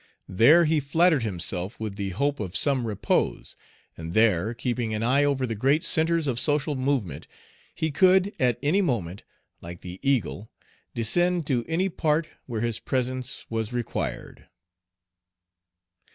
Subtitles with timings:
[0.33, 3.55] There he flattered himself with the hope of some repose,
[3.95, 7.27] and there, keeping an eye over the great centres of social movement,
[7.75, 9.21] he could at any moment,
[9.61, 10.49] like the eagle,
[10.95, 14.47] descend to any part where his presence was required.